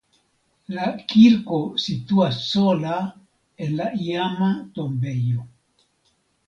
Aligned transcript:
La 0.77 0.85
kirko 1.11 1.59
situas 1.83 2.41
sola 2.47 2.97
en 3.67 3.79
la 3.83 3.93
iama 4.09 4.53
tombejo. 4.81 5.49